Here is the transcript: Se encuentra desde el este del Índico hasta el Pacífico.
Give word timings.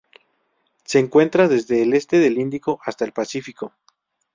Se 0.83 0.97
encuentra 0.97 1.47
desde 1.47 1.83
el 1.83 1.93
este 1.93 2.17
del 2.17 2.39
Índico 2.39 2.79
hasta 2.83 3.05
el 3.05 3.11
Pacífico. 3.13 3.71